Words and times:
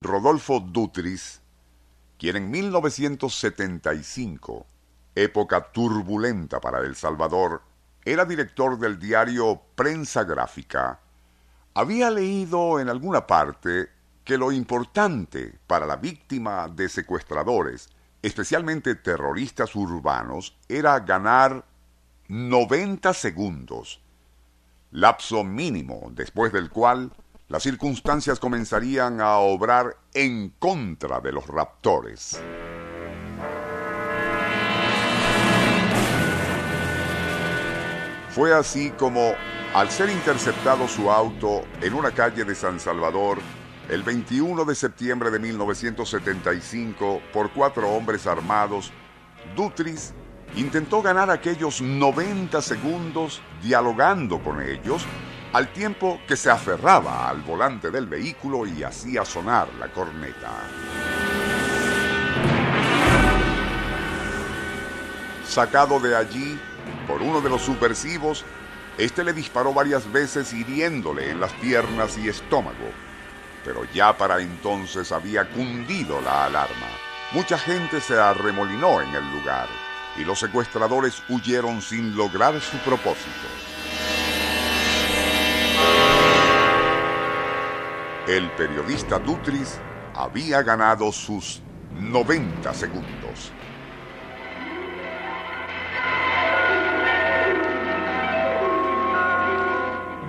Rodolfo 0.00 0.60
Dutris, 0.60 1.40
quien 2.18 2.36
en 2.36 2.52
1975, 2.52 4.64
época 5.16 5.72
turbulenta 5.72 6.60
para 6.60 6.78
El 6.80 6.94
Salvador, 6.94 7.62
era 8.04 8.24
director 8.24 8.78
del 8.78 9.00
diario 9.00 9.60
Prensa 9.74 10.22
Gráfica, 10.22 11.00
había 11.74 12.10
leído 12.10 12.78
en 12.78 12.88
alguna 12.88 13.26
parte 13.26 13.88
que 14.22 14.38
lo 14.38 14.52
importante 14.52 15.58
para 15.66 15.84
la 15.84 15.96
víctima 15.96 16.68
de 16.68 16.88
secuestradores, 16.88 17.88
especialmente 18.22 18.94
terroristas 18.94 19.74
urbanos, 19.74 20.56
era 20.68 21.00
ganar 21.00 21.64
90 22.28 23.12
segundos, 23.14 24.00
lapso 24.92 25.42
mínimo 25.42 26.12
después 26.12 26.52
del 26.52 26.70
cual 26.70 27.10
las 27.48 27.62
circunstancias 27.62 28.38
comenzarían 28.38 29.22
a 29.22 29.36
obrar 29.38 29.96
en 30.12 30.50
contra 30.58 31.20
de 31.20 31.32
los 31.32 31.46
raptores. 31.46 32.40
Fue 38.30 38.54
así 38.54 38.90
como, 38.90 39.32
al 39.74 39.90
ser 39.90 40.10
interceptado 40.10 40.86
su 40.86 41.10
auto 41.10 41.62
en 41.80 41.94
una 41.94 42.10
calle 42.10 42.44
de 42.44 42.54
San 42.54 42.78
Salvador, 42.78 43.38
el 43.88 44.02
21 44.02 44.66
de 44.66 44.74
septiembre 44.74 45.30
de 45.30 45.38
1975, 45.38 47.22
por 47.32 47.50
cuatro 47.52 47.88
hombres 47.88 48.26
armados, 48.26 48.92
Dutris 49.56 50.12
intentó 50.54 51.00
ganar 51.00 51.30
aquellos 51.30 51.80
90 51.80 52.60
segundos 52.60 53.40
dialogando 53.62 54.38
con 54.42 54.60
ellos 54.60 55.06
al 55.52 55.72
tiempo 55.72 56.20
que 56.26 56.36
se 56.36 56.50
aferraba 56.50 57.28
al 57.28 57.42
volante 57.42 57.90
del 57.90 58.06
vehículo 58.06 58.66
y 58.66 58.82
hacía 58.82 59.24
sonar 59.24 59.68
la 59.78 59.88
corneta. 59.88 60.52
Sacado 65.46 65.98
de 65.98 66.14
allí 66.14 66.58
por 67.06 67.22
uno 67.22 67.40
de 67.40 67.48
los 67.48 67.62
subversivos, 67.62 68.44
este 68.98 69.24
le 69.24 69.32
disparó 69.32 69.72
varias 69.72 70.10
veces 70.12 70.52
hiriéndole 70.52 71.30
en 71.30 71.40
las 71.40 71.52
piernas 71.54 72.18
y 72.18 72.28
estómago. 72.28 72.90
Pero 73.64 73.84
ya 73.94 74.16
para 74.16 74.40
entonces 74.40 75.10
había 75.12 75.48
cundido 75.48 76.20
la 76.20 76.44
alarma. 76.44 76.86
Mucha 77.32 77.58
gente 77.58 78.00
se 78.00 78.18
arremolinó 78.18 79.00
en 79.00 79.14
el 79.14 79.24
lugar 79.32 79.68
y 80.16 80.24
los 80.24 80.38
secuestradores 80.38 81.22
huyeron 81.28 81.80
sin 81.80 82.16
lograr 82.16 82.60
su 82.60 82.76
propósito. 82.78 83.77
El 88.28 88.50
periodista 88.50 89.18
Dutris 89.18 89.80
había 90.14 90.62
ganado 90.62 91.10
sus 91.12 91.62
90 91.98 92.74
segundos. 92.74 93.52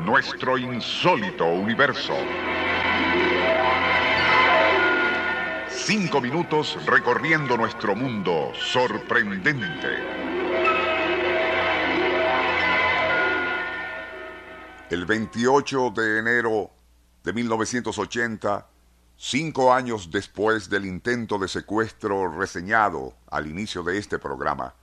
Nuestro 0.05 0.57
insólito 0.57 1.45
universo. 1.47 2.13
Cinco 5.67 6.21
minutos 6.21 6.77
recorriendo 6.85 7.57
nuestro 7.57 7.97
mundo 7.97 8.53
sorprendente. 8.55 9.89
El 14.89 15.05
28 15.05 15.91
de 15.91 16.19
enero 16.19 16.78
de 17.24 17.34
1980, 17.34 18.68
cinco 19.18 19.74
años 19.74 20.09
después 20.12 20.69
del 20.69 20.85
intento 20.85 21.38
de 21.38 21.47
secuestro 21.47 22.31
reseñado 22.31 23.13
al 23.30 23.47
inicio 23.47 23.84
de 23.84 23.97
este 23.97 24.19
programa, 24.19 24.74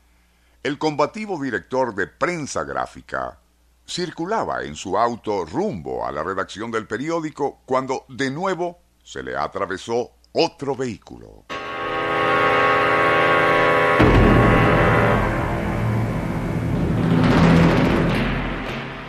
el 0.63 0.79
combativo 0.79 1.41
director 1.43 1.95
de 1.95 2.07
prensa 2.07 2.65
gráfica 2.65 3.39
circulaba 3.87 4.65
en 4.65 4.75
su 4.75 4.99
auto 4.99 5.45
rumbo 5.45 6.05
a 6.05 6.13
la 6.13 6.23
redacción 6.23 6.71
del 6.71 6.87
periódico 6.87 7.61
cuando 7.65 8.05
de 8.09 8.31
nuevo 8.31 8.81
se 9.03 9.23
le 9.23 9.37
atravesó 9.37 10.11
otro 10.33 10.75
vehículo. 10.75 11.45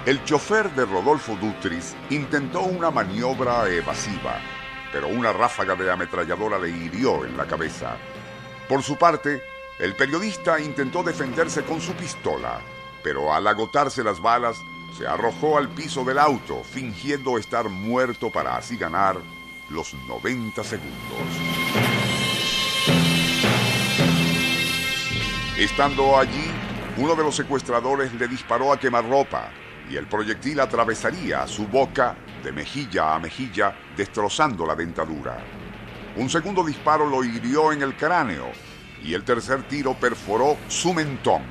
El 0.08 0.24
chofer 0.24 0.74
de 0.74 0.86
Rodolfo 0.86 1.36
Dutris 1.36 1.94
intentó 2.10 2.62
una 2.62 2.90
maniobra 2.90 3.68
evasiva, 3.68 4.40
pero 4.90 5.10
una 5.10 5.34
ráfaga 5.34 5.76
de 5.76 5.92
ametralladora 5.92 6.58
le 6.58 6.70
hirió 6.70 7.26
en 7.26 7.36
la 7.36 7.46
cabeza. 7.46 7.98
Por 8.70 8.82
su 8.84 8.96
parte, 8.96 9.42
el 9.80 9.98
periodista 9.98 10.62
intentó 10.62 11.04
defenderse 11.04 11.64
con 11.64 11.82
su 11.82 11.92
pistola, 11.92 12.62
pero 13.04 13.34
al 13.34 13.46
agotarse 13.48 14.02
las 14.02 14.22
balas, 14.22 14.62
se 14.98 15.06
arrojó 15.06 15.58
al 15.58 15.68
piso 15.68 16.06
del 16.06 16.20
auto, 16.20 16.64
fingiendo 16.64 17.38
estar 17.38 17.68
muerto 17.68 18.32
para 18.32 18.56
así 18.56 18.78
ganar 18.78 19.18
los 19.70 19.94
90 19.94 20.64
segundos. 20.64 21.20
Estando 25.58 26.18
allí, 26.18 26.50
uno 26.96 27.14
de 27.14 27.24
los 27.24 27.36
secuestradores 27.36 28.14
le 28.14 28.30
disparó 28.30 28.72
a 28.72 28.80
quemarropa 28.80 29.52
y 29.90 29.98
el 29.98 30.08
proyectil 30.08 30.60
atravesaría 30.60 31.48
su 31.48 31.68
boca 31.68 32.16
de 32.44 32.52
mejilla 32.52 33.16
a 33.16 33.20
mejilla, 33.20 33.76
destrozando 33.96 34.66
la 34.66 34.76
dentadura. 34.76 35.38
Un 36.16 36.30
segundo 36.30 36.64
disparo 36.64 37.06
lo 37.06 37.24
hirió 37.24 37.72
en 37.72 37.82
el 37.82 37.96
cráneo 37.96 38.52
y 39.04 39.14
el 39.14 39.24
tercer 39.24 39.64
tiro 39.68 39.94
perforó 39.94 40.58
su 40.68 40.94
mentón. 40.94 41.44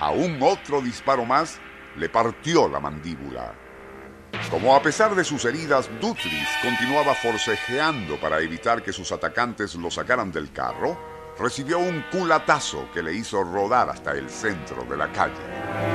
A 0.00 0.10
un 0.10 0.38
otro 0.42 0.80
disparo 0.80 1.24
más 1.24 1.60
le 1.96 2.08
partió 2.08 2.68
la 2.68 2.80
mandíbula. 2.80 3.54
Como 4.50 4.74
a 4.74 4.82
pesar 4.82 5.14
de 5.14 5.24
sus 5.24 5.44
heridas, 5.44 5.88
Dutris 6.00 6.48
continuaba 6.62 7.14
forcejeando 7.14 8.18
para 8.18 8.40
evitar 8.40 8.82
que 8.82 8.92
sus 8.92 9.12
atacantes 9.12 9.74
lo 9.76 9.90
sacaran 9.90 10.32
del 10.32 10.50
carro, 10.52 10.98
recibió 11.38 11.78
un 11.78 12.04
culatazo 12.10 12.88
que 12.92 13.02
le 13.02 13.14
hizo 13.14 13.42
rodar 13.42 13.90
hasta 13.90 14.12
el 14.12 14.28
centro 14.28 14.84
de 14.84 14.96
la 14.96 15.10
calle. 15.12 15.93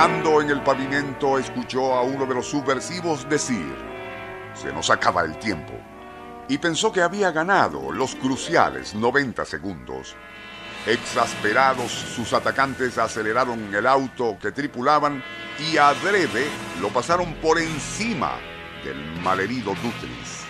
En 0.00 0.48
el 0.48 0.62
pavimento, 0.62 1.40
escuchó 1.40 1.92
a 1.92 2.02
uno 2.02 2.24
de 2.24 2.32
los 2.32 2.46
subversivos 2.46 3.28
decir, 3.28 3.74
se 4.54 4.72
nos 4.72 4.90
acaba 4.90 5.24
el 5.24 5.36
tiempo, 5.40 5.72
y 6.48 6.56
pensó 6.58 6.92
que 6.92 7.02
había 7.02 7.32
ganado 7.32 7.90
los 7.90 8.14
cruciales 8.14 8.94
90 8.94 9.44
segundos. 9.44 10.14
Exasperados, 10.86 11.90
sus 11.90 12.32
atacantes 12.32 12.96
aceleraron 12.96 13.74
el 13.74 13.88
auto 13.88 14.38
que 14.40 14.52
tripulaban 14.52 15.20
y 15.58 15.78
adrede 15.78 16.46
lo 16.80 16.90
pasaron 16.90 17.34
por 17.34 17.58
encima 17.58 18.36
del 18.84 19.20
malherido 19.20 19.74
Dutris. 19.82 20.44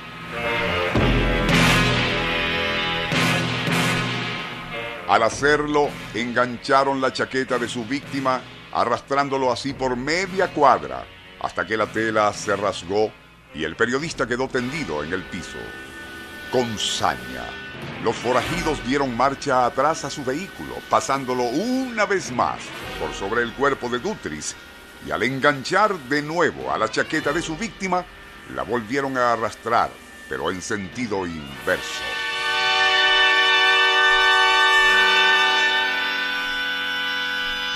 Al 5.09 5.23
hacerlo, 5.23 5.89
engancharon 6.13 7.01
la 7.01 7.15
chaqueta 7.15 7.59
de 7.59 7.67
su 7.67 7.87
víctima 7.87 8.43
arrastrándolo 8.73 9.53
así 9.53 9.73
por 9.73 9.97
media 9.97 10.49
cuadra 10.53 11.05
hasta 11.41 11.67
que 11.67 11.77
la 11.77 11.87
tela 11.87 12.33
se 12.33 12.57
rasgó 12.57 13.13
y 13.55 13.65
el 13.65 13.77
periodista 13.77 14.27
quedó 14.27 14.49
tendido 14.49 15.03
en 15.03 15.13
el 15.13 15.23
piso. 15.25 15.59
Con 16.53 16.79
saña, 16.79 17.45
los 18.03 18.17
forajidos 18.17 18.85
dieron 18.87 19.17
marcha 19.17 19.67
atrás 19.67 20.05
a 20.05 20.11
su 20.11 20.25
vehículo, 20.25 20.75
pasándolo 20.89 21.45
una 21.45 22.07
vez 22.07 22.31
más 22.33 22.61
por 22.99 23.13
sobre 23.13 23.43
el 23.43 23.53
cuerpo 23.53 23.89
de 23.89 23.99
Dutris, 23.99 24.57
y 25.07 25.11
al 25.11 25.23
enganchar 25.23 25.97
de 26.09 26.23
nuevo 26.23 26.73
a 26.73 26.79
la 26.79 26.89
chaqueta 26.89 27.33
de 27.33 27.43
su 27.43 27.57
víctima, 27.57 28.05
la 28.55 28.63
volvieron 28.63 29.17
a 29.17 29.33
arrastrar, 29.33 29.91
pero 30.29 30.51
en 30.51 30.63
sentido 30.63 31.27
inverso. 31.27 32.28